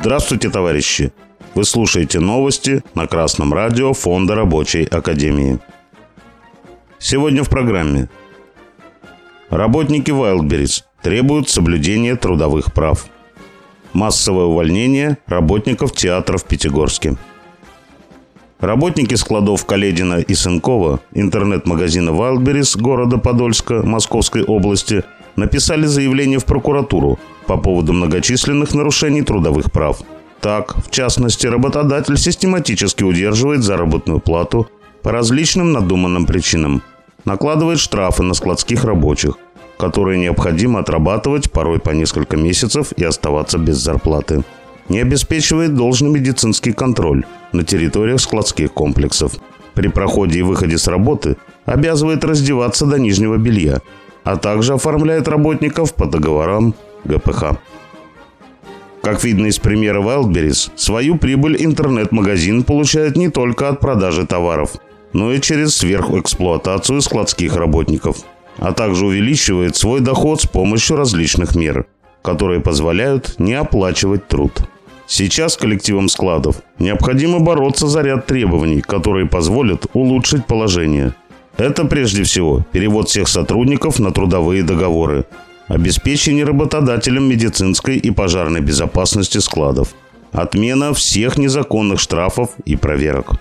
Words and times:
Здравствуйте, 0.00 0.48
товарищи! 0.48 1.12
Вы 1.54 1.64
слушаете 1.64 2.20
новости 2.20 2.82
на 2.94 3.06
Красном 3.06 3.52
радио 3.52 3.92
Фонда 3.92 4.34
Рабочей 4.34 4.84
Академии. 4.84 5.58
Сегодня 6.98 7.44
в 7.44 7.50
программе. 7.50 8.08
Работники 9.50 10.10
Wildberries 10.10 10.84
требуют 11.02 11.50
соблюдения 11.50 12.16
трудовых 12.16 12.72
прав. 12.72 13.08
Массовое 13.92 14.46
увольнение 14.46 15.18
работников 15.26 15.92
театра 15.92 16.38
в 16.38 16.44
Пятигорске. 16.44 17.16
Работники 18.58 19.16
складов 19.16 19.66
Каледина 19.66 20.20
и 20.20 20.34
Сынкова 20.34 21.00
интернет-магазина 21.12 22.08
Wildberries 22.08 22.80
города 22.80 23.18
Подольска 23.18 23.82
Московской 23.82 24.44
области 24.44 25.04
написали 25.36 25.84
заявление 25.84 26.38
в 26.38 26.46
прокуратуру 26.46 27.18
по 27.50 27.56
поводу 27.56 27.92
многочисленных 27.92 28.74
нарушений 28.74 29.22
трудовых 29.22 29.72
прав. 29.72 30.02
Так, 30.40 30.76
в 30.86 30.90
частности, 30.90 31.48
работодатель 31.48 32.16
систематически 32.16 33.02
удерживает 33.02 33.64
заработную 33.64 34.20
плату 34.20 34.68
по 35.02 35.10
различным 35.10 35.72
надуманным 35.72 36.26
причинам, 36.26 36.80
накладывает 37.24 37.80
штрафы 37.80 38.22
на 38.22 38.34
складских 38.34 38.84
рабочих, 38.84 39.34
которые 39.78 40.20
необходимо 40.20 40.78
отрабатывать 40.78 41.50
порой 41.50 41.80
по 41.80 41.90
несколько 41.90 42.36
месяцев 42.36 42.92
и 42.92 43.02
оставаться 43.02 43.58
без 43.58 43.78
зарплаты. 43.78 44.44
Не 44.88 45.00
обеспечивает 45.00 45.74
должный 45.74 46.10
медицинский 46.10 46.72
контроль 46.72 47.24
на 47.52 47.64
территориях 47.64 48.20
складских 48.20 48.72
комплексов. 48.72 49.32
При 49.74 49.88
проходе 49.88 50.38
и 50.38 50.42
выходе 50.42 50.78
с 50.78 50.86
работы 50.86 51.36
обязывает 51.64 52.22
раздеваться 52.22 52.86
до 52.86 53.00
нижнего 53.00 53.38
белья, 53.38 53.80
а 54.22 54.36
также 54.36 54.74
оформляет 54.74 55.26
работников 55.26 55.94
по 55.94 56.06
договорам 56.06 56.76
ГПХ. 57.04 57.58
Как 59.02 59.24
видно 59.24 59.46
из 59.46 59.58
примера 59.58 60.02
Wildberries, 60.02 60.70
свою 60.76 61.16
прибыль 61.16 61.56
интернет-магазин 61.64 62.64
получает 62.64 63.16
не 63.16 63.30
только 63.30 63.68
от 63.68 63.80
продажи 63.80 64.26
товаров, 64.26 64.72
но 65.12 65.32
и 65.32 65.40
через 65.40 65.76
сверхэксплуатацию 65.76 67.00
складских 67.00 67.56
работников, 67.56 68.18
а 68.58 68.72
также 68.72 69.06
увеличивает 69.06 69.76
свой 69.76 70.00
доход 70.00 70.42
с 70.42 70.46
помощью 70.46 70.96
различных 70.96 71.56
мер, 71.56 71.86
которые 72.22 72.60
позволяют 72.60 73.36
не 73.38 73.54
оплачивать 73.54 74.28
труд. 74.28 74.68
Сейчас 75.06 75.56
коллективам 75.56 76.08
складов 76.08 76.62
необходимо 76.78 77.40
бороться 77.40 77.88
за 77.88 78.02
ряд 78.02 78.26
требований, 78.26 78.80
которые 78.80 79.26
позволят 79.26 79.86
улучшить 79.92 80.46
положение. 80.46 81.14
Это 81.56 81.84
прежде 81.84 82.22
всего 82.22 82.64
перевод 82.70 83.08
всех 83.08 83.28
сотрудников 83.28 83.98
на 83.98 84.12
трудовые 84.12 84.62
договоры, 84.62 85.24
обеспечение 85.70 86.44
работодателям 86.44 87.28
медицинской 87.28 87.96
и 87.96 88.10
пожарной 88.10 88.60
безопасности 88.60 89.38
складов, 89.38 89.94
отмена 90.32 90.92
всех 90.92 91.38
незаконных 91.38 92.00
штрафов 92.00 92.50
и 92.64 92.74
проверок. 92.76 93.34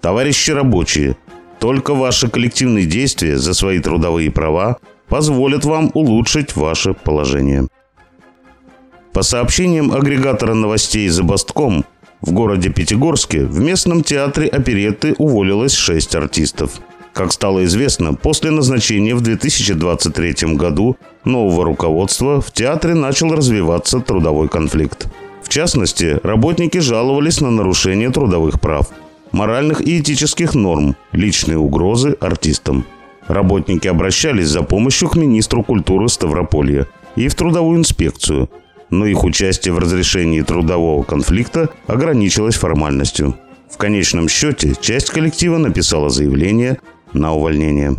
Товарищи 0.00 0.50
рабочие, 0.50 1.16
только 1.60 1.94
ваши 1.94 2.28
коллективные 2.28 2.86
действия 2.86 3.38
за 3.38 3.54
свои 3.54 3.78
трудовые 3.78 4.32
права 4.32 4.78
позволят 5.08 5.64
вам 5.64 5.92
улучшить 5.94 6.56
ваше 6.56 6.92
положение. 6.92 7.68
По 9.12 9.22
сообщениям 9.22 9.92
агрегатора 9.92 10.54
новостей 10.54 11.08
«Забастком», 11.08 11.84
в 12.20 12.32
городе 12.32 12.70
Пятигорске 12.70 13.44
в 13.44 13.60
местном 13.60 14.02
театре 14.02 14.48
оперетты 14.48 15.14
уволилось 15.18 15.72
6 15.72 16.16
артистов– 16.16 16.80
как 17.18 17.32
стало 17.32 17.64
известно, 17.64 18.14
после 18.14 18.52
назначения 18.52 19.12
в 19.12 19.20
2023 19.22 20.54
году 20.54 20.96
нового 21.24 21.64
руководства 21.64 22.40
в 22.40 22.52
театре 22.52 22.94
начал 22.94 23.34
развиваться 23.34 23.98
трудовой 23.98 24.48
конфликт. 24.48 25.08
В 25.42 25.48
частности, 25.48 26.20
работники 26.22 26.78
жаловались 26.78 27.40
на 27.40 27.50
нарушение 27.50 28.10
трудовых 28.10 28.60
прав, 28.60 28.90
моральных 29.32 29.80
и 29.80 29.98
этических 29.98 30.54
норм, 30.54 30.94
личные 31.10 31.58
угрозы 31.58 32.16
артистам. 32.20 32.84
Работники 33.26 33.88
обращались 33.88 34.46
за 34.46 34.62
помощью 34.62 35.08
к 35.08 35.16
министру 35.16 35.64
культуры 35.64 36.08
Ставрополья 36.08 36.86
и 37.16 37.26
в 37.26 37.34
трудовую 37.34 37.80
инспекцию, 37.80 38.48
но 38.90 39.06
их 39.06 39.24
участие 39.24 39.74
в 39.74 39.80
разрешении 39.80 40.42
трудового 40.42 41.02
конфликта 41.02 41.70
ограничилось 41.88 42.54
формальностью. 42.54 43.34
В 43.68 43.76
конечном 43.76 44.28
счете, 44.28 44.74
часть 44.80 45.10
коллектива 45.10 45.58
написала 45.58 46.10
заявление 46.10 46.78
на 47.18 47.34
увольнение. 47.34 47.96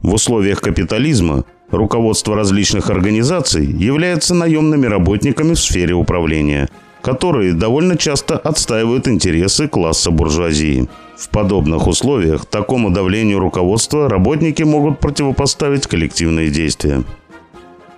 В 0.00 0.14
условиях 0.14 0.60
капитализма 0.60 1.44
руководство 1.70 2.36
различных 2.36 2.90
организаций 2.90 3.66
является 3.66 4.34
наемными 4.34 4.86
работниками 4.86 5.54
в 5.54 5.60
сфере 5.60 5.94
управления, 5.94 6.68
которые 7.02 7.52
довольно 7.52 7.96
часто 7.96 8.38
отстаивают 8.38 9.08
интересы 9.08 9.68
класса 9.68 10.10
буржуазии. 10.10 10.88
В 11.16 11.30
подобных 11.30 11.88
условиях 11.88 12.46
такому 12.46 12.90
давлению 12.90 13.40
руководства 13.40 14.08
работники 14.08 14.62
могут 14.62 15.00
противопоставить 15.00 15.86
коллективные 15.86 16.50
действия. 16.50 17.02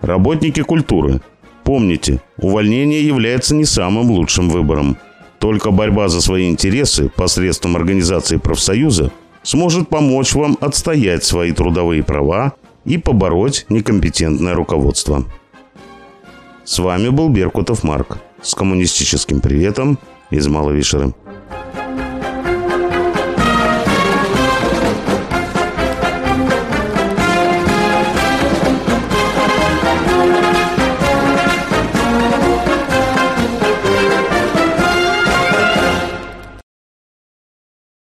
Работники 0.00 0.62
культуры. 0.62 1.20
Помните, 1.62 2.22
увольнение 2.38 3.06
является 3.06 3.54
не 3.54 3.66
самым 3.66 4.10
лучшим 4.10 4.48
выбором. 4.48 4.96
Только 5.38 5.70
борьба 5.70 6.08
за 6.08 6.20
свои 6.20 6.48
интересы 6.48 7.10
посредством 7.10 7.76
организации 7.76 8.38
профсоюза 8.38 9.10
сможет 9.42 9.88
помочь 9.88 10.34
вам 10.34 10.56
отстоять 10.60 11.24
свои 11.24 11.52
трудовые 11.52 12.02
права 12.02 12.52
и 12.84 12.98
побороть 12.98 13.66
некомпетентное 13.68 14.54
руководство. 14.54 15.24
С 16.64 16.78
вами 16.78 17.08
был 17.08 17.28
Беркутов 17.28 17.82
Марк 17.82 18.18
с 18.42 18.54
коммунистическим 18.54 19.40
приветом 19.40 19.98
из 20.30 20.46
Маловишеры. 20.46 21.12